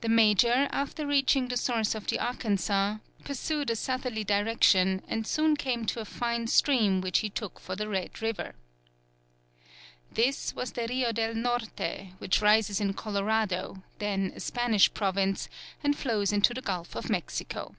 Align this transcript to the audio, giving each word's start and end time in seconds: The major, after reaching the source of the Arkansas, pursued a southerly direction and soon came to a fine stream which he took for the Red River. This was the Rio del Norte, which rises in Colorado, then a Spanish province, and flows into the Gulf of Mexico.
The 0.00 0.08
major, 0.08 0.66
after 0.72 1.06
reaching 1.06 1.48
the 1.48 1.58
source 1.58 1.94
of 1.94 2.06
the 2.06 2.18
Arkansas, 2.18 2.96
pursued 3.22 3.68
a 3.68 3.76
southerly 3.76 4.24
direction 4.24 5.02
and 5.06 5.26
soon 5.26 5.56
came 5.58 5.84
to 5.84 6.00
a 6.00 6.06
fine 6.06 6.46
stream 6.46 7.02
which 7.02 7.18
he 7.18 7.28
took 7.28 7.60
for 7.60 7.76
the 7.76 7.86
Red 7.86 8.22
River. 8.22 8.54
This 10.10 10.54
was 10.54 10.72
the 10.72 10.86
Rio 10.88 11.12
del 11.12 11.34
Norte, 11.34 12.14
which 12.16 12.40
rises 12.40 12.80
in 12.80 12.94
Colorado, 12.94 13.82
then 13.98 14.32
a 14.34 14.40
Spanish 14.40 14.94
province, 14.94 15.50
and 15.84 15.94
flows 15.94 16.32
into 16.32 16.54
the 16.54 16.62
Gulf 16.62 16.96
of 16.96 17.10
Mexico. 17.10 17.76